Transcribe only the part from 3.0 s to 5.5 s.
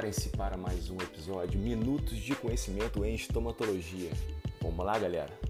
em Estomatologia. Vamos lá, galera?